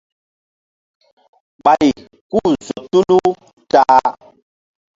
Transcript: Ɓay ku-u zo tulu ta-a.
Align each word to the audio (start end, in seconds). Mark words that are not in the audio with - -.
Ɓay 1.63 1.87
ku-u 2.31 2.49
zo 2.67 2.77
tulu 2.91 3.19
ta-a. 3.71 3.99